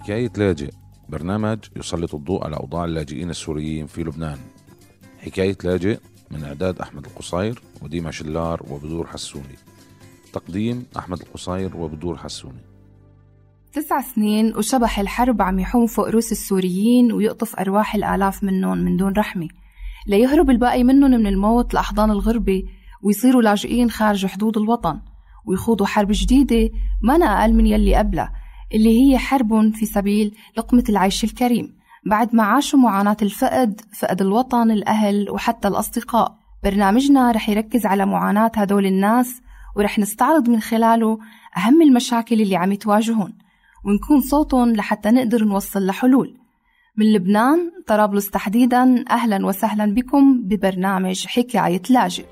[0.00, 0.70] حكاية لاجئ.
[1.08, 4.38] برنامج يسلط الضوء على أوضاع اللاجئين السوريين في لبنان.
[5.18, 5.98] حكاية لاجئ
[6.30, 9.56] من إعداد أحمد القصير وديما شلار وبدور حسوني.
[10.32, 12.60] تقديم أحمد القصير وبدور حسوني.
[13.72, 19.12] تسع سنين وشبح الحرب عم يحوم فوق روس السوريين ويقطف أرواح الآلاف منهم من دون
[19.12, 19.48] رحمة.
[20.06, 22.62] ليهرب الباقي منهم من الموت لأحضان الغربة
[23.02, 25.00] ويصيروا لاجئين خارج حدود الوطن
[25.46, 26.70] ويخوضوا حرب جديدة
[27.02, 28.39] ما أقل من يلي قبلها.
[28.74, 31.74] اللي هي حرب في سبيل لقمة العيش الكريم
[32.06, 36.40] بعد ما عاشوا معاناة الفقد فقد الوطن الأهل وحتى الأصدقاء.
[36.64, 39.42] برنامجنا رح يركز على معاناة هدول الناس
[39.76, 41.18] ورح نستعرض من خلاله
[41.56, 43.32] أهم المشاكل اللي عم تواجههم
[43.84, 46.36] ونكون صوتهم لحتى نقدر نوصل لحلول.
[46.96, 52.24] من لبنان طرابلس تحديدا أهلا وسهلا بكم ببرنامج حكاية لاجئ.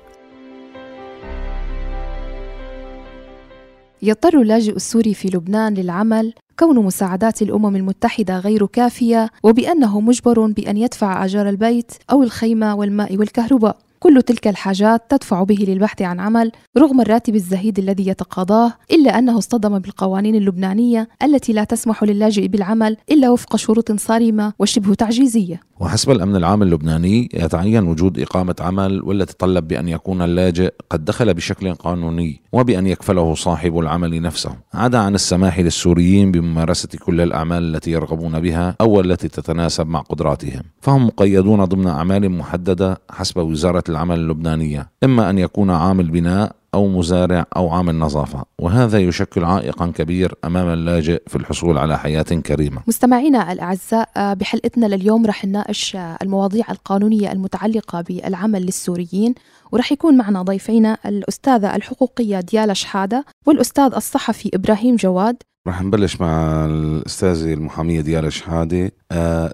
[4.01, 10.77] يضطر اللاجئ السوري في لبنان للعمل كون مساعدات الأمم المتحدة غير كافية وبأنه مجبر بأن
[10.77, 13.77] يدفع أجار البيت أو الخيمة والماء والكهرباء.
[13.99, 19.37] كل تلك الحاجات تدفع به للبحث عن عمل رغم الراتب الزهيد الذي يتقاضاه إلا أنه
[19.37, 25.59] اصطدم بالقوانين اللبنانية التي لا تسمح للاجئ بالعمل إلا وفق شروط صارمة وشبه تعجيزية.
[25.79, 31.33] وحسب الأمن العام اللبناني يتعين وجود إقامة عمل ولا تطلب بأن يكون اللاجئ قد دخل
[31.33, 34.51] بشكل قانوني وبأن يكفله صاحب العمل نفسه.
[34.73, 40.61] عدا عن السماح للسوريين بممارسة كل الأعمال التي يرغبون بها أو التي تتناسب مع قدراتهم
[40.81, 46.87] فهم مقيدون ضمن أعمال محددة حسب وزارة العمل اللبنانية إما أن يكون عامل بناء أو
[46.87, 52.81] مزارع أو عامل نظافة وهذا يشكل عائقا كبير أمام اللاجئ في الحصول على حياة كريمة.
[52.87, 59.35] مستمعينا الأعزاء بحلقتنا لليوم رح نناقش المواضيع القانونية المتعلقة بالعمل للسوريين
[59.71, 65.35] ورح يكون معنا ضيفينا الأستاذة الحقوقية ديالا شحادة والأستاذ الصحفي إبراهيم جواد.
[65.67, 68.91] رح نبلش مع الأستاذة المحامية ديالا شحادة.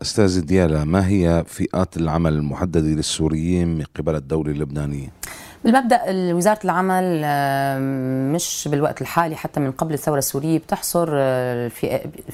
[0.02, 5.08] أستاذة ديالا ما هي فئات العمل المحددة للسوريين من قبل الدولة اللبنانية؟
[5.66, 6.02] بالمبدا
[6.36, 7.22] وزارة العمل
[8.34, 11.06] مش بالوقت الحالي حتى من قبل الثورة السورية بتحصر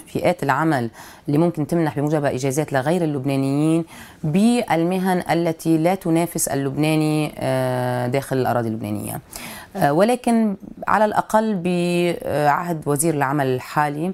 [0.08, 0.90] فئات العمل
[1.28, 3.86] اللي ممكن تمنح بموجبها إجازات لغير اللبنانيين
[4.24, 9.22] بالمهن التي لا تنافس اللبناني آه، داخل الأراضي اللبنانية.
[9.76, 10.56] آه، ولكن
[10.88, 14.12] على الأقل بعهد وزير العمل الحالي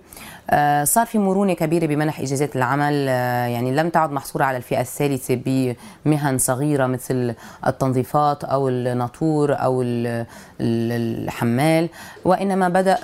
[0.50, 4.82] آه، صار في مرونة كبيرة بمنح إجازات العمل آه، يعني لم تعد محصورة على الفئة
[4.82, 5.76] الثالثة
[6.06, 7.36] بمهن صغيرة مثل
[7.68, 9.84] التنظيفات أو الناطور أو
[10.62, 11.90] الحمال
[12.26, 12.98] وإنما بدأ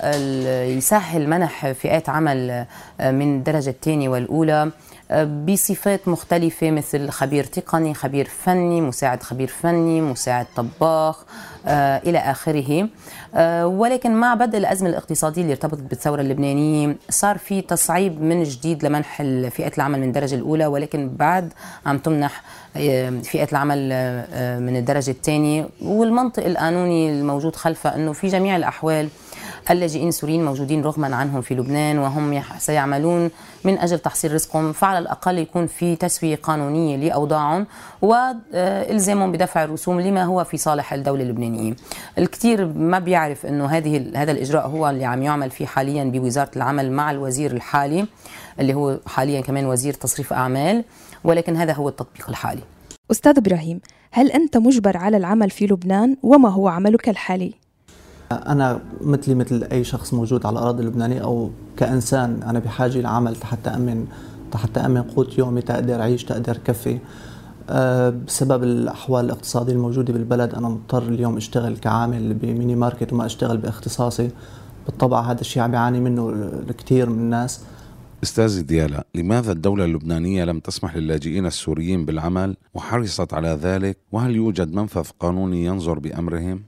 [0.65, 2.65] يسهل منح فئات عمل
[2.99, 4.71] من الدرجة الثانية والأولى.
[5.11, 11.25] بصفات مختلفة مثل خبير تقني خبير فني مساعد خبير فني مساعد طباخ
[11.65, 12.87] آه إلى آخره.
[13.35, 18.85] آه ولكن مع بدء الأزمة الاقتصادية اللي ارتبطت بالثورة اللبنانية صار في تصعيب من جديد
[18.85, 19.17] لمنح
[19.49, 21.53] فئات العمل من الدرجة الأولى ولكن بعد
[21.85, 22.43] عم تمنح
[22.77, 23.77] آه، فئات العمل
[24.61, 25.69] من الدرجة الثانية.
[25.81, 29.09] والمنطق القانوني الموجود خلفه أنه في جميع الأحوال
[29.71, 33.31] اللاجئين السوريين موجودين رغما عنهم في لبنان وهم سيعملون
[33.63, 37.67] من أجل تحصيل رزقهم فعلى الأقل يكون في تسوية قانونية لأوضاعهم
[38.01, 41.75] والزامهم بدفع الرسوم لما هو في صالح الدولة اللبنانية.
[42.17, 46.91] الكثير ما بيعرف إنه هذه هذا الإجراء هو اللي عم يعمل فيه حاليا بوزارة العمل
[46.91, 48.05] مع الوزير الحالي
[48.59, 50.83] اللي هو حاليا كمان وزير تصريف أعمال
[51.23, 52.61] ولكن هذا هو التطبيق الحالي.
[53.11, 53.81] أستاذ إبراهيم،
[54.11, 57.62] هل أنت مجبر على العمل في لبنان وما هو عملك الحالي؟
[58.33, 63.69] أنا مثلي مثل أي شخص موجود على الأراضي اللبنانية أو كإنسان أنا بحاجة لعمل حتى
[63.69, 64.05] أمن
[64.55, 66.99] حتى أمن قوت يومي تقدر أعيش تقدر كفي.
[67.69, 73.57] أه بسبب الأحوال الاقتصادية الموجودة بالبلد أنا مضطر اليوم أشتغل كعامل بميني ماركت وما أشتغل
[73.57, 74.29] باختصاصي.
[74.85, 76.29] بالطبع هذا الشيء عم بيعاني منه
[76.69, 77.61] الكثير من الناس.
[78.23, 84.73] أستاذ ديالا لماذا الدولة اللبنانية لم تسمح للاجئين السوريين بالعمل وحرصت على ذلك؟ وهل يوجد
[84.73, 86.61] منفذ قانوني ينظر بأمرهم؟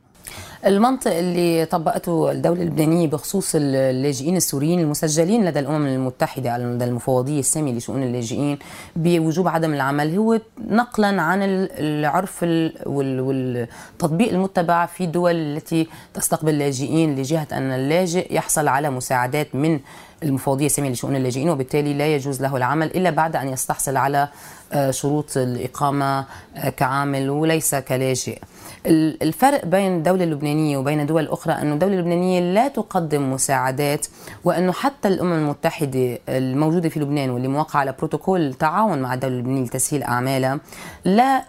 [0.65, 7.73] المنطق اللي طبقته الدولة اللبنانية بخصوص اللاجئين السوريين المسجلين لدى الأمم المتحدة لدى المفوضية السامية
[7.73, 8.59] لشؤون اللاجئين
[8.95, 12.44] بوجوب عدم العمل هو نقلا عن العرف
[12.85, 19.79] والتطبيق المتبع في الدول التي تستقبل لاجئين لجهة أن اللاجئ يحصل على مساعدات من
[20.23, 24.27] المفوضية السامية لشؤون اللاجئين وبالتالي لا يجوز له العمل إلا بعد أن يستحصل على
[24.73, 26.25] آه، شروط الإقامة
[26.56, 28.39] آه، كعامل وليس كلاجئ.
[28.88, 34.07] الفرق بين الدولة اللبنانية وبين دول أخرى أن الدولة اللبنانية لا تقدم مساعدات
[34.44, 39.63] وأنه حتى الأمم المتحدة الموجودة في لبنان واللي موقعة على بروتوكول تعاون مع الدولة اللبنانية
[39.65, 40.59] لتسهيل أعمالها
[41.06, 41.44] لا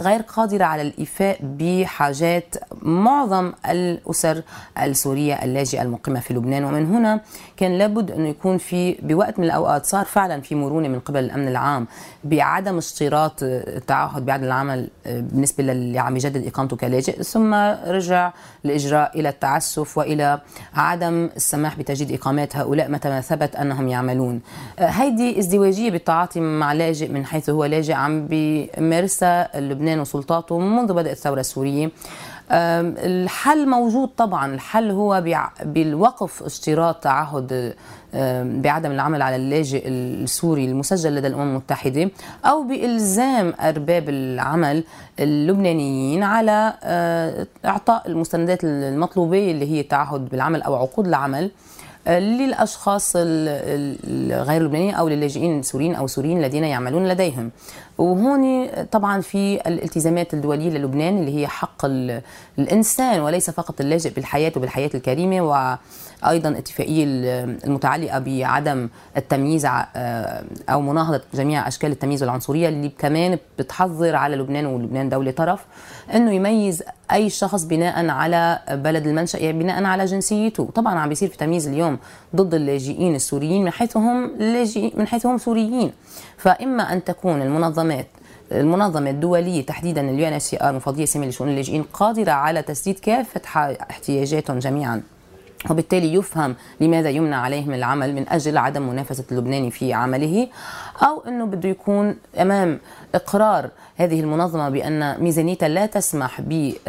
[0.00, 4.42] غير قادرة على الإيفاء بحاجات معظم الأسر
[4.82, 6.64] السورية اللاجئة المقيمة في لبنان.
[6.64, 7.20] ومن هنا
[7.56, 11.48] كان لابد أنه يكون في بوقت من الأوقات صار فعلا في مرونة من قبل الأمن
[11.48, 11.86] العام
[12.24, 17.54] بعدم اشتراط التعهد بعدم العمل بالنسبة للي عم يجدد إقامته كلاجئ ثم
[17.86, 18.32] رجع
[18.64, 20.40] الإجراء إلى التعسف وإلى
[20.74, 24.40] عدم السماح بتجديد إقامات هؤلاء متى ما ثبت أنهم يعملون.
[24.78, 31.10] هيدي ازدواجية بالتعاطي مع لاجئ من حيث هو لاجئ عم بيمارسها لبنان وسلطاته منذ بدء
[31.10, 31.90] الثورة السورية.
[32.52, 34.54] الحل موجود طبعا.
[34.54, 35.22] الحل هو
[35.64, 37.74] بالوقف اشتراط تعهد
[38.44, 42.10] بعدم العمل على اللاجئ السوري المسجل لدى الأمم المتحدة
[42.44, 44.84] أو بإلزام أرباب العمل
[45.20, 51.50] اللبنانيين على آه، إعطاء المستندات المطلوبة اللي هي التعهد بالعمل أو عقود العمل
[52.06, 57.50] للأشخاص الغير اللبنانيين أو للاجئين السوريين أو السوريين الذين يعملون لديهم.
[58.00, 61.86] وهون طبعا في الالتزامات الدولية للبنان اللي هي حق
[62.58, 67.04] الإنسان وليس فقط اللاجئ بالحياة وبالحياة الكريمة وأيضا اتفاقية
[67.64, 69.66] المتعلقة بعدم التمييز
[70.68, 75.64] أو مناهضة جميع أشكال التمييز والعنصريه اللي كمان بتحظر على لبنان ولبنان دولة طرف
[76.14, 76.82] إنه يميز
[77.12, 80.68] أي شخص بناء على بلد المنشأ يعني بناء على جنسيته.
[80.74, 81.98] طبعا عم بيصير في تمييز اليوم
[82.36, 85.92] ضد اللاجئين السوريين من حيث هم لاجئين من حيث هم سوريين.
[86.36, 87.42] فإما أن تكون
[87.90, 88.06] المنظمات
[88.52, 95.02] المنظمة الدولية تحديدا ال UNHCR مفوضية سامية لشؤون اللاجئين قادرة على تسديد كافة احتياجاتهم جميعا.
[95.70, 100.48] وبالتالي يفهم لماذا يمنع عليهم العمل من أجل عدم منافسة اللبناني في عمله
[101.02, 102.78] أو إنه بده يكون أمام
[103.14, 106.84] إقرار هذه المنظمة بأن ميزانيتها لا تسمح بتسديد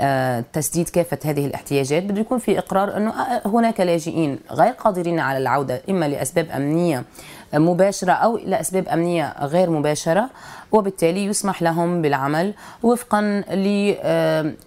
[0.00, 0.44] آه،
[0.88, 2.02] آه، كافة هذه الاحتياجات.
[2.02, 7.04] بده يكون في إقرار إنه آه، هناك لاجئين غير قادرين على العودة إما لأسباب أمنية
[7.54, 10.30] مباشرة أو لأسباب أمنية غير مباشرة
[10.72, 13.20] وبالتالي يسمح لهم بالعمل وفقا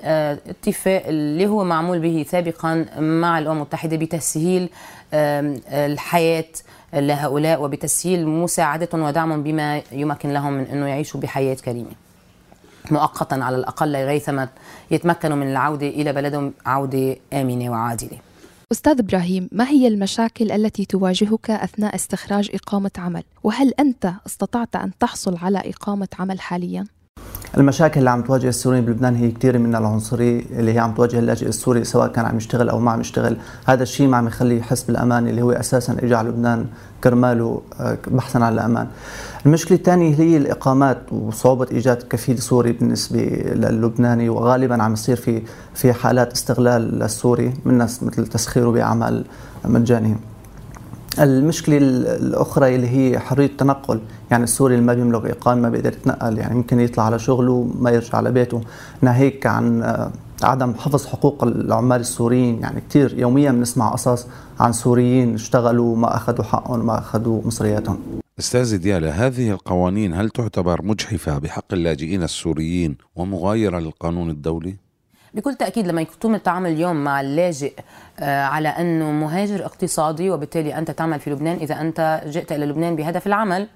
[0.04, 4.70] لاتفاق اللي هو معمول به سابقا مع الأمم المتحدة بتسهيل
[5.14, 6.46] الحياة
[6.94, 11.92] لهؤلاء وبتسهيل مساعدتهم ودعمهم بما يمكن لهم من أنه يعيشوا بحياة كريمة.
[12.92, 14.50] مؤقتا على الأقل لغاية
[14.92, 18.18] يتمكنوا من العودة إلى بلدهم عودة آمنة وعادلة.
[18.76, 24.92] أستاذ إبراهيم ما هي المشاكل التي تواجهك أثناء استخراج إقامة عمل؟ وهل أنت استطعت أن
[25.00, 26.95] تحصل على إقامة عمل حالياً؟
[27.58, 31.48] المشاكل اللي عم تواجه السوريين بلبنان هي كثير من العنصرية اللي هي عم تواجه اللاجئ
[31.48, 34.84] السوري سواء كان عم يشتغل أو ما عم يشتغل، هذا الشيء ما عم يخليه يحس
[34.84, 36.66] بالأمان اللي هو أساسا اجى على لبنان
[37.04, 38.88] كرماله آه، بحثا عن الأمان.
[39.46, 43.20] المشكلة الثانية هي الإقامات وصعوبة إيجاد كفيل سوري بالنسبة
[43.56, 45.42] للبناني وغالبا عم يصير في
[45.74, 49.26] في حالات استغلال للسوري من ناس مثل تسخيره بعمل
[49.66, 50.16] مجاني.
[51.20, 54.02] المشكلة الأخرى اللي هي حرية التنقل
[54.32, 57.92] يعني السوري اللي ما بيملك إقامة ما بيقدر يتنقل يعني ممكن يطلع على شغله ما
[57.92, 58.62] يرجع على بيته
[59.02, 60.12] ناهيك عن آه،
[60.44, 64.28] عدم حفظ حقوق العمال السوريين يعني كثير يوميا بنسمع قصص
[64.60, 67.98] عن سوريين اشتغلوا ما أخذوا حقهم وما أخذوا مصرياتهم
[68.40, 74.85] أستاذ ديالا هذه القوانين هل تعتبر مجحفة بحق اللاجئين السوريين ومغايرة للقانون الدولي؟
[75.36, 77.74] بكل تأكيد لما يتم التعامل اليوم مع اللاجئ
[78.20, 82.96] آه، على أنه مهاجر اقتصادي وبالتالي أنت تعمل في لبنان إذا أنت جئت إلى لبنان
[82.96, 83.68] بهدف العمل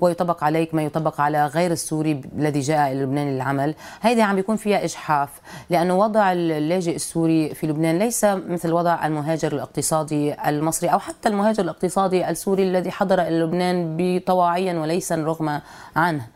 [0.00, 4.56] ويطبق عليك ما يطبق على غير السوري الذي جاء إلى لبنان للعمل، هيدي عم بيكون
[4.56, 5.28] فيها إجحاف،
[5.70, 11.62] لأنه وضع اللاجئ السوري في لبنان ليس مثل وضع المهاجر الاقتصادي المصري أو حتى المهاجر
[11.62, 15.60] الاقتصادي السوري الذي حضر إلى لبنان بطواعيا وليس رغم
[15.96, 16.26] عنه.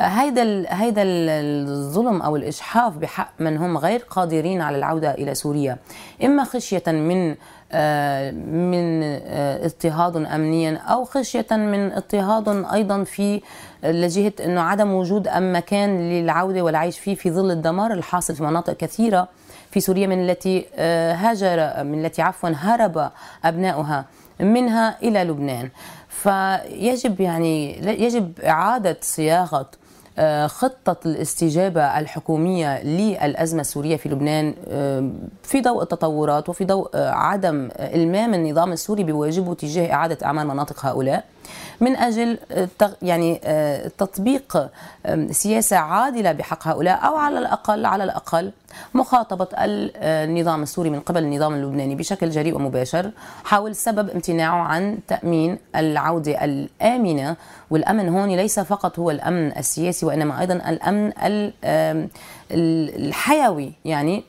[0.00, 5.76] هيدا هيدا الظلم أو الإجحاف بحق من هم غير قادرين على العودة إلى سوريا.
[6.24, 7.34] إما خشية من
[7.72, 13.40] آه، من آه، اضطهاد امنيا أو خشية من اضطهاد أيضا في
[13.84, 19.28] لجهة إنه عدم وجود مكان للعودة والعيش فيه في ظل الدمار الحاصل في مناطق كثيرة
[19.70, 23.10] في سوريا من التي آه، هاجر من التي عفوا هرب
[23.44, 24.04] أبناؤها
[24.40, 25.70] منها إلى لبنان.
[26.08, 29.70] فيجب يعني يجب إعادة صياغة
[30.46, 35.10] خطة الاستجابة الحكومية للأزمة السورية في لبنان آه،
[35.42, 40.86] في ضوء التطورات وفي ضوء آه، عدم إلمام النظام السوري بواجبه تجاه إعادة أعمال مناطق
[40.86, 41.24] هؤلاء.
[41.80, 42.38] من أجل
[43.02, 43.40] يعني
[43.98, 44.70] تطبيق
[45.30, 48.52] سياسة عادلة بحق هؤلاء أو على الأقل على الأقل
[48.94, 53.10] مخاطبة النظام السوري من قبل النظام اللبناني بشكل جريء ومباشر
[53.44, 57.36] حول سبب امتناعه عن تأمين العودة الآمنة
[57.70, 58.08] والأمن.
[58.08, 61.12] هون ليس فقط هو الأمن السياسي وإنما أيضا الأمن
[62.50, 64.24] الحيوي يعني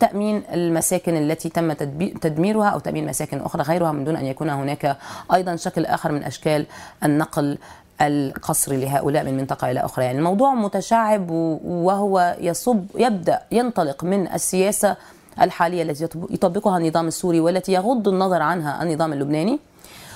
[0.00, 1.72] تأمين المساكن التي تم
[2.20, 4.96] تدميرها أو تأمين مساكن أخرى غيرها من دون أن يكون هناك
[5.34, 6.66] أيضا شكل آخر من أشكال
[7.04, 7.58] النقل
[8.00, 10.04] القصر لهؤلاء من منطقة إلى أخرى.
[10.04, 14.96] يعني الموضوع متشعب وهو يصب يبدأ ينطلق من السياسة
[15.40, 19.58] الحالية التي يطبقها النظام السوري والتي يغض النظر عنها النظام اللبناني.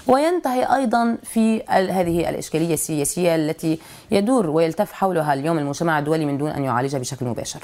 [0.08, 3.78] وينتهي أيضا في هذه الإشكالية السياسية التي
[4.10, 7.60] يدور ويلتف حولها اليوم المجتمع الدولي من دون أن يعالجها بشكل مباشر.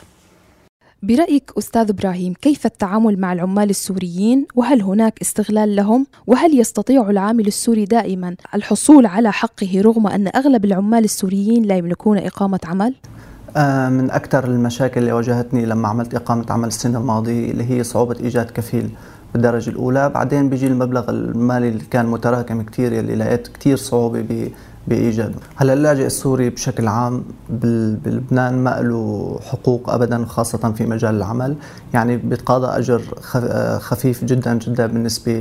[1.02, 7.46] برأيك أستاذ إبراهيم كيف التعامل مع العمال السوريين وهل هناك استغلال لهم وهل يستطيع العامل
[7.46, 12.94] السوري دائما الحصول على حقه رغم أن أغلب العمال السوريين لا يملكون إقامة عمل؟
[13.56, 18.16] آه، من أكثر المشاكل اللي واجهتني لما عملت إقامة عمل السنة الماضية اللي هي صعوبة
[18.20, 18.90] إيجاد كفيل
[19.34, 20.08] بالدرجة الأولى.
[20.08, 24.50] بعدين بيجي المبلغ المالي اللي كان متراكم كثير يلي لقيت كثير صعوبة
[24.86, 31.56] بايجاده هلا اللاجئ السوري بشكل عام بلبنان ما له حقوق ابدا خاصة في مجال العمل.
[31.94, 33.02] يعني بيتقاضى أجر
[33.78, 35.32] خفيف جدا جدا بالنسبة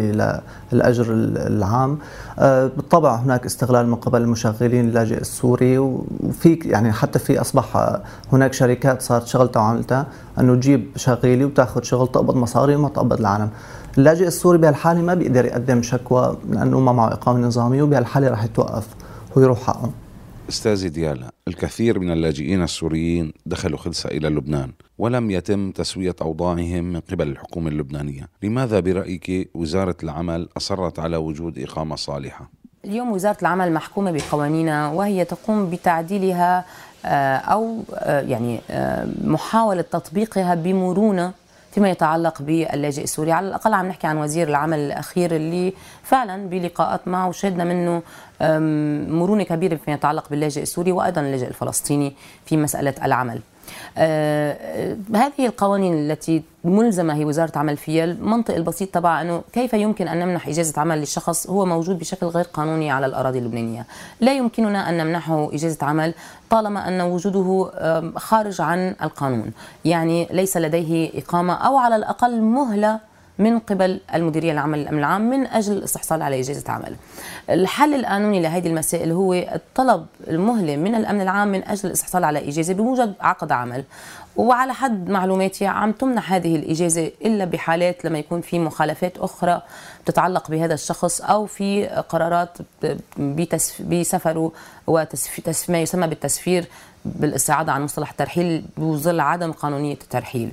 [0.71, 1.05] للأجر
[1.47, 1.97] العام.
[2.39, 7.97] آه، بالطبع هناك استغلال من قبل المشغلين اللاجئ السوري وفي يعني حتى في أصبح
[8.33, 10.05] هناك شركات صارت شغلتها وعملتها
[10.39, 13.49] أنه تجيب شغيلي وتاخذ شغل تقبض مصاري وما تقبض العالم.
[13.97, 18.87] اللاجئ السوري بهالحالة ما بيقدر يقدم شكوى لأنه ما معه إقامة نظامية وبهالحالة رح يتوقف
[19.35, 19.91] ويروح حقهم
[20.49, 26.99] أستاذي ديالا الكثير من اللاجئين السوريين دخلوا خلسة إلى لبنان ولم يتم تسوية أوضاعهم من
[26.99, 32.49] قبل الحكومة اللبنانية لماذا برأيك وزارة العمل أصرت على وجود إقامة صالحة؟
[32.85, 36.65] اليوم وزارة العمل محكومة بقوانينها وهي تقوم بتعديلها
[37.05, 41.33] آه، أو آه، يعني آه، محاولة تطبيقها بمرونة
[41.71, 43.31] فيما يتعلق باللاجئ السوري.
[43.31, 45.73] على الأقل عم نحكي عن وزير العمل الأخير اللي
[46.03, 48.01] فعلا بلقاءات معه وشهدنا منه
[49.17, 52.13] مرونة كبيرة فيما يتعلق باللاجئ السوري وأيضا اللاجئ الفلسطيني
[52.45, 53.41] في مسألة العمل.
[53.97, 60.19] هذه القوانين التي ملزمة هي وزارة عمل فيها المنطق البسيط تبع أنه كيف يمكن أن
[60.19, 63.85] نمنح إجازة عمل للشخص هو موجود بشكل غير قانوني على الأراضي اللبنانية.
[64.19, 66.13] لا يمكننا أن نمنحه إجازة عمل
[66.49, 67.71] طالما أن وجوده
[68.15, 69.51] خارج عن القانون.
[69.85, 73.10] يعني ليس لديه إقامة أو على الأقل مهلة
[73.41, 76.95] من قبل المديرية العامه للامن العام من أجل الاستحصال على إجازة عمل.
[77.49, 82.73] الحل القانوني لهذه المسائل هو الطلب المهله من الأمن العام من أجل الاستحصال على إجازة
[82.73, 83.83] بموجب عقد عمل.
[84.35, 89.61] وعلى حد معلوماتي عم تمنح هذه الإجازة إلا بحالات لما يكون في مخالفات أخرى
[90.05, 92.57] تتعلق بهذا الشخص أو في قرارات
[93.79, 94.51] بسفره
[94.87, 95.07] وما
[95.69, 96.65] يسمى بالتسفير
[97.05, 100.51] بالاستعاضة عن مصطلح الترحيل بظل عدم قانونية الترحيل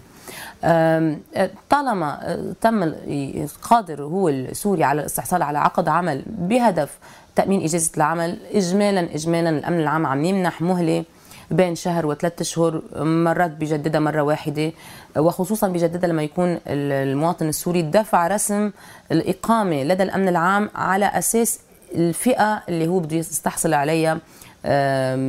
[1.70, 2.92] طالما تم
[3.62, 6.98] قادر هو السوري على الاستحصال على عقد عمل بهدف
[7.36, 11.04] تأمين إجازة العمل اجمالا اجمالا الأمن العام عم يمنح مهلة
[11.50, 14.72] بين شهر وثلاث أشهر مرات بجددها مرة واحدة
[15.16, 18.70] وخصوصا بجددها لما يكون المواطن السوري دفع رسم
[19.12, 21.58] الإقامة لدى الأمن العام على أساس
[21.94, 24.18] الفئة اللي هو بده يستحصل عليها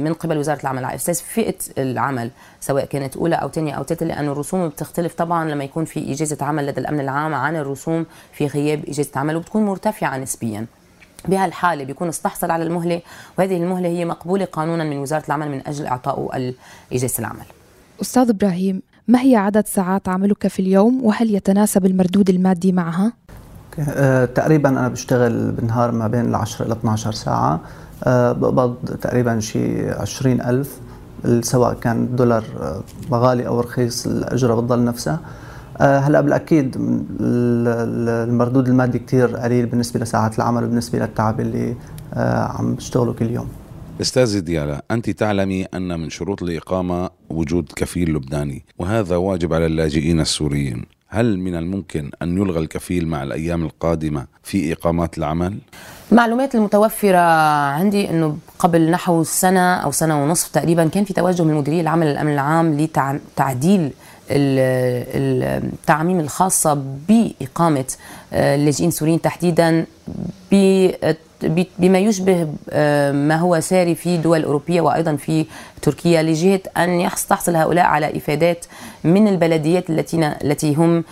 [0.03, 4.05] من قبل وزارة العمل على أساس فئة العمل سواء كانت أولى أو ثانية أو ثالثه
[4.05, 8.48] لأنه الرسوم بتختلف طبعا لما يكون في اجازه عمل لدى الأمن العام عن الرسوم في
[8.48, 10.65] غياب اجازه عمل وبتكون مرتفعة نسبيا.
[11.27, 13.01] بهالحالة بيكون استحصل على المهلة
[13.38, 16.53] وهذه المهلة هي مقبولة قانونا من وزارة العمل من أجل اعطائه
[16.93, 17.45] اجازه العمل.
[18.01, 23.13] أستاذ إبراهيم ما هي عدد ساعات عملك في اليوم وهل يتناسب المردود المادي معها؟
[23.79, 27.59] أه تقريبا أنا بشتغل بالنهار ما بين ال 10 إلى 12 ساعة
[28.08, 30.79] بقبض تقريبا شيء 20000
[31.41, 35.20] سواء كان دولار أه غالي أو رخيص الأجرة بتضل نفسها.
[35.82, 36.75] آه، هلأ بالأكيد
[37.20, 41.75] المردود المادي كثير قليل بالنسبة لساعات العمل وبالنسبة للتعب اللي
[42.13, 43.48] آه، عم بشتغله كل يوم.
[44.01, 50.20] أستاذ ديالا أنت تعلمي أن من شروط الإقامة وجود كفيل لبناني وهذا واجب على اللاجئين
[50.20, 50.86] السوريين.
[51.11, 55.57] هل من الممكن أن يلغى الكفيل مع الأيام القادمة في إقامات العمل؟
[56.11, 57.17] المعلومات المتوفرة
[57.71, 62.07] عندي أنه قبل نحو سنة أو سنة ونصف تقريبا كان في توجه من مديرية العمل
[62.07, 63.91] الأمن العام لتعديل
[64.31, 67.86] التعميم الخاصة بإقامة
[68.33, 69.86] آه، اللاجئين السوريين تحديدا
[71.79, 75.45] بما يشبه آه، ما هو ساري في دول أوروبية وأيضا في
[75.81, 78.65] تركيا لجهة أن يحصل هؤلاء على إفادات
[79.03, 81.03] من البلديات التي هم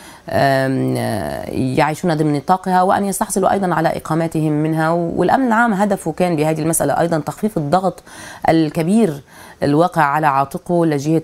[1.78, 4.90] يعيشون ضمن نطاقها وأن يستحصلوا أيضا على إقاماتهم منها.
[4.90, 8.04] والأمن العام هدفه كان بهذه المسألة أيضا تخفيف الضغط
[8.50, 9.22] الكبير
[9.64, 11.24] الواقع على عاتقه لجهة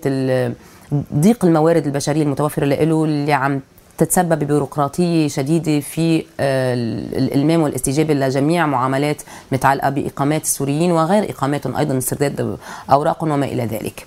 [1.16, 3.62] ضيق الموارد البشرية المتوفرة له اللي عم
[3.98, 9.22] تتسبب ببيروقراطية شديدة في الإلمام والاستجابة لجميع معاملات
[9.52, 12.58] متعلقة بإقامات السوريين وغير اقاماتهم أيضا استرداد
[12.92, 14.06] اوراقهم وما إلى ذلك.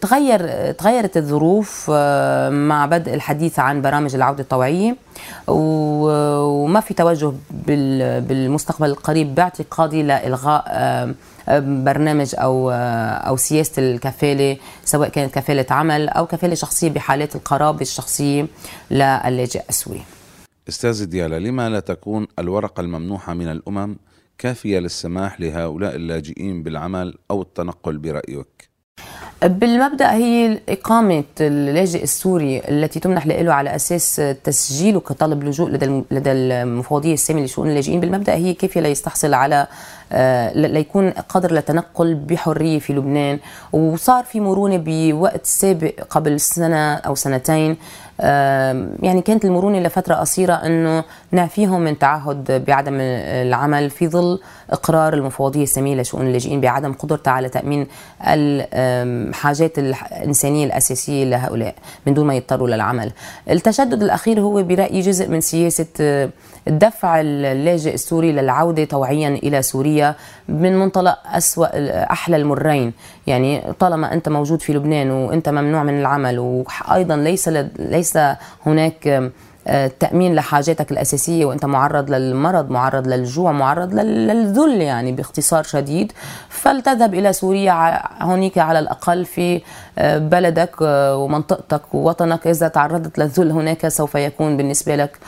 [0.00, 1.90] تغير تغيرت الظروف
[2.50, 4.96] مع بدء الحديث عن برامج العودة الطوعية
[5.48, 7.32] وما في توجه
[8.20, 10.64] بالمستقبل القريب باعتقادي لإلغاء
[11.58, 18.46] برنامج أو أو سياسة الكفالة سواء كانت كفالة عمل أو كفالة شخصية بحالات القرابة الشخصية
[18.90, 20.02] للاجئ السوري.
[20.68, 23.96] أستاذ ديالا لما لا تكون الورقة الممنوحة من الأمم
[24.38, 28.69] كافية للسماح لهؤلاء اللاجئين بالعمل أو التنقل برأيك؟
[29.42, 36.32] بالمبدأ هي اقامه اللاجئ السوري التي تمنح له على أساس تسجيله كطالب لجوء لدى لدى
[36.32, 38.00] المفوضية السامية لشؤون اللاجئين.
[38.00, 39.66] بالمبدأ هي كافيه ليستحصل على
[40.12, 43.38] آه، ليكون قادر للتنقل بحرية في لبنان.
[43.72, 47.76] وصار في مرونة بوقت سابق قبل سنة أو سنتين.
[49.02, 55.62] يعني كانت المرونة لفترة قصيرة إنه نعفيهم من تعهد بعدم العمل في ظل إقرار المفوضيه
[55.62, 57.86] الساميه لشؤون اللاجئين بعدم قدرتها على تأمين
[58.22, 61.74] الحاجات الإنسانية الأساسية لهؤلاء
[62.06, 63.12] من دون ما يضطروا للعمل.
[63.50, 66.30] التشدد الأخير هو برايي جزء من سياسة
[66.66, 70.14] دفع اللاجئ السوري للعودة طوعيا إلى سوريا
[70.48, 71.68] من منطلق أسوأ
[72.12, 72.92] أحلى المرين
[73.26, 78.18] يعني طالما أنت موجود في لبنان وأنت ممنوع من العمل وأيضا ليس ليس
[78.66, 79.30] هناك
[79.68, 86.12] التأمين لحاجاتك الأساسية وأنت معرض للمرض معرض للجوع معرض للذل يعني باختصار شديد.
[86.48, 89.62] فلتذهب إلى سوريا هونيك على الأقل في
[89.98, 92.46] آه، بلدك آه، ومنطقتك ووطنك.
[92.46, 95.18] إذا تعرضت للذل هناك سوف يكون بالنسبة لك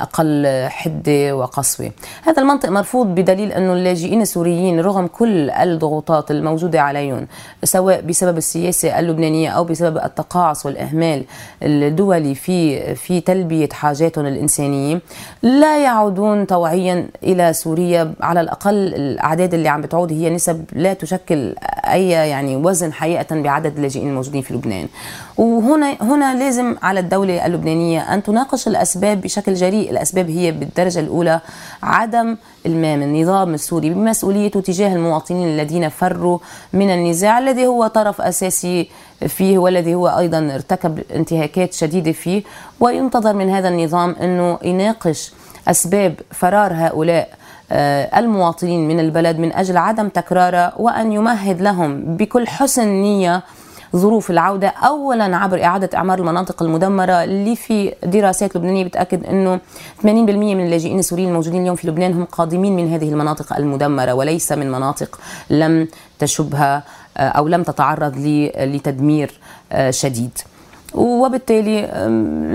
[0.00, 1.90] أقل حدة وقسوة.
[2.22, 7.26] هذا المنطق مرفوض بدليل أنه اللاجئين السوريين رغم كل الضغوطات الموجودة عليهم
[7.64, 11.24] سواء بسبب السياسة اللبنانية أو بسبب التقاعس والإهمال
[11.62, 15.00] الدولي في في تلبية حاجاتهم الإنسانية.
[15.42, 18.14] لا يعودون طوعيا إلى سوريا.
[18.20, 23.76] على الأقل الأعداد اللي عم بتعود هي نسب لا تشكل أي يعني وزن حقيقة بعدد
[23.76, 24.88] اللاجئين الموجودين في لبنان.
[25.38, 29.90] وهنا هنا لازم على الدولة اللبنانية أن تناقش الأسباب بشكل جريء.
[29.90, 31.40] الأسباب هي بالدرجة الأولى
[31.82, 36.38] عدم المام النظام السوري بمسؤوليته تجاه المواطنين الذين فروا
[36.72, 38.88] من النزاع الذي هو طرف أساسي
[39.26, 42.42] فيه والذي هو أيضا ارتكب انتهاكات شديدة فيه.
[42.80, 45.32] وينتظر من هذا النظام أنه يناقش
[45.68, 47.28] أسباب فرار هؤلاء
[47.72, 53.42] آه، المواطنين من البلد من أجل عدم تكراره وأن يمهد لهم بكل حسن نية
[53.96, 54.68] ظروف العودة.
[54.68, 59.60] أولا عبر إعادة إعمار المناطق المدمرة اللي في دراسات لبنانية بتأكد أنه
[60.02, 64.52] 80% من اللاجئين السوريين الموجودين اليوم في لبنان هم قادمين من هذه المناطق المدمرة وليس
[64.52, 65.20] من مناطق
[65.50, 66.82] لم تشبها
[67.16, 68.16] آه، أو لم تتعرض
[68.56, 69.40] لتدمير
[69.72, 70.38] آه، شديد.
[70.94, 71.90] وبالتالي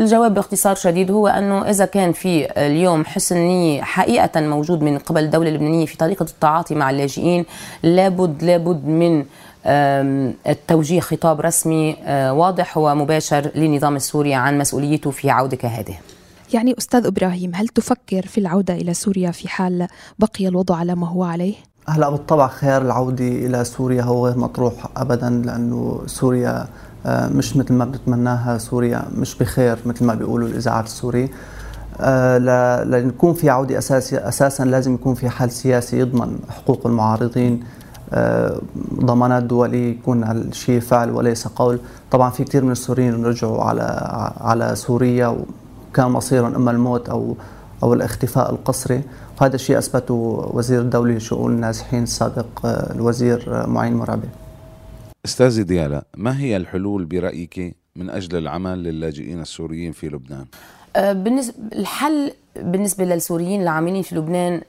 [0.02, 5.24] الجواب باختصار شديد هو أنه إذا كان في اليوم حسن نيه حقيقة موجود من قبل
[5.24, 7.46] الدولة اللبنانية في طريقة التعاطي مع اللاجئين
[7.84, 9.26] لابد لابد من
[9.66, 15.98] التوجيه خطاب رسمي آه، واضح ومباشر للنظام السوري عن مسؤوليته في عودة كهذه
[16.54, 19.88] يعني أستاذ إبراهيم هل تفكر في العودة إلى سوريا في حال
[20.20, 21.56] بقي الوضع على ما هو عليه؟
[21.88, 26.68] هلا بالطبع خيار العودة إلى سوريا هو غير مطروح أبدا لأنه سوريا
[27.06, 31.30] آه، مش مثل ما بنتمناها سوريا مش بخير مثل ما بيقولوا الإذاعات السوري
[32.02, 37.64] آه، لنكون في عودة أساسية أساسا لازم يكون في حل سياسي يضمن حقوق المعارضين
[39.04, 41.80] ضمانات دولية يكون الشيء فعل وليس قول.
[42.12, 43.84] طبعا في كثير من السوريين رجعوا على
[44.42, 45.28] على سوريا
[45.92, 47.36] وكان مصيرهم إما الموت أو
[47.84, 49.02] أو الاختفاء القسري.
[49.42, 50.14] وهذا الشيء أثبته
[50.54, 54.28] وزير الدولة لشؤون النازحين السابق آه، الوزير معين مرابي.
[55.26, 60.46] أستاذ ديالا ما هي الحلول برأيك من أجل العمل للاجئين السوريين في لبنان؟
[60.96, 64.62] آه، بالنسبة الحل بالنسبة للسوريين العاملين في لبنان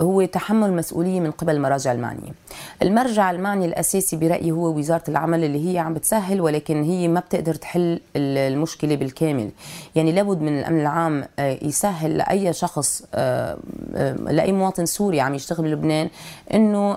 [0.00, 2.32] هو تحمل مسؤولية من قبل المراجع المعنية
[2.82, 7.54] المرجع المعني الأساسي برأيي هو وزارة العمل اللي هي عم بتسهل ولكن هي ما بتقدر
[7.54, 9.50] تحل المشكلة بالكامل.
[9.94, 13.58] يعني لابد من الأمن العام آه، يسهل لأي شخص آه،
[13.94, 16.08] آه، لأي مواطن سوري عم يشتغل بلبنان
[16.54, 16.96] أنه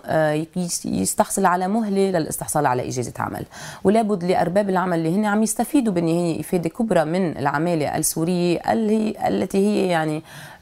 [0.85, 3.45] يستحصل على مهلة للاستحصال على إجازة عمل.
[3.83, 9.57] ولابد لأرباب العمل اللي هن عم يستفيدوا بالنهاية إفادة كبرى من العمالة السورية العملية التي
[9.57, 10.12] هي يعني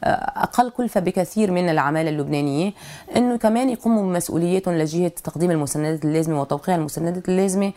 [0.03, 2.73] أقل كلفة بكثير من العمالة اللبنانية.
[3.15, 7.73] إنه كمان يقوموا بمسؤولياتهم لجهة تقديم المسندات اللازمة وتوقيع المسندات اللازمة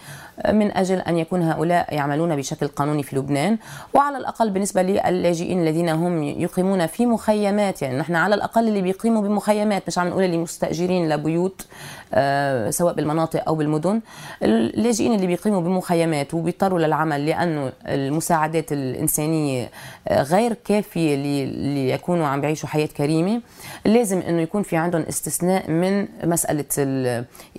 [0.53, 3.59] من أجل أن يكون هؤلاء يعملون بشكل قانوني في لبنان.
[3.95, 9.23] وعلى الأقل بالنسبة للاجئين الذين هم يقيمون في مخيمات يعني نحن على الأقل اللي بيقيموا
[9.23, 11.67] بمخيمات مش عم نقول اللي مستاجرين لبيوت
[12.15, 14.01] آه، سواء بالمناطق أو بالمدن.
[14.43, 19.71] اللاجئين اللي بيقيموا بمخيمات وبيضطروا للعمل لأنه المساعدات الإنسانية
[20.09, 21.15] آه، غير كافية
[21.64, 23.40] ليكون يكونوا عم بيعيشوا حياة كريمة
[23.85, 26.64] لازم إنه يكون في عندهم استثناء من مسألة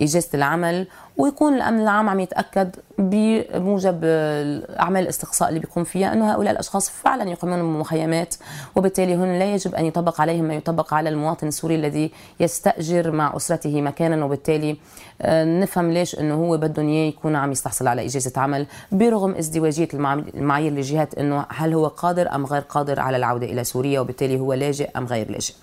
[0.02, 6.52] إجازة العمل ويكون الأمن العام عم يتأكد بموجب اعمال الاستقصاء اللي بيقوم فيها أنه هؤلاء
[6.52, 8.34] الأشخاص فعلا يقيمون بمخيمات
[8.76, 13.36] وبالتالي هن لا يجب أن يطبق عليهم ما يطبق على المواطن السوري الذي يستأجر مع
[13.36, 14.76] أسرته مكانا وبالتالي
[15.22, 19.88] آه، نفهم ليش أنه هو بدهم إياه يكون عم يستحصل على إجازة عمل برغم ازدواجية
[20.34, 24.52] المعايير لجهات أنه هل هو قادر أم غير قادر على العودة إلى سوريا وبالتالي هو
[24.52, 25.54] لاجئ أم غير لاجئ.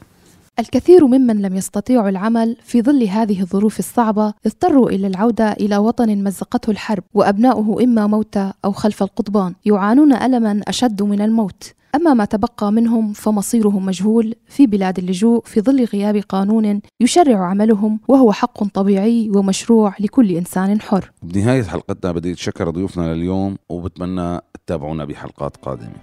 [0.60, 6.24] الكثير ممن لم يستطيعوا العمل في ظل هذه الظروف الصعبة اضطروا إلى العودة إلى وطن
[6.24, 11.74] مزقته الحرب وأبناؤه إما موتى أو خلف القضبان يعانون ألما أشد من الموت.
[11.96, 18.00] أما ما تبقى منهم فمصيرهم مجهول في بلاد اللجوء في ظل غياب قانون يشرع عملهم
[18.08, 21.12] وهو حق طبيعي ومشروع لكل إنسان حر.
[21.24, 25.96] بنهاية حلقتنا بدي أتشكر ضيوفنا لليوم وبتمنى تتابعونا بحلقات قادمة.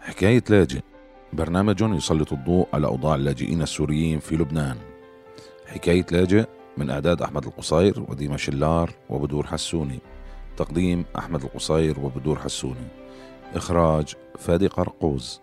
[0.00, 0.80] حكاية لاجئ.
[1.32, 4.76] برنامج يسلط الضوء على أوضاع اللاجئين السوريين في لبنان.
[5.66, 6.44] حكاية لاجئ
[6.76, 9.98] من إعداد أحمد القصير وديما شلار وبدور حسوني.
[10.56, 12.88] تقديم أحمد القصير وبدور حسوني.
[13.54, 15.40] إخراج فادي قرقوز.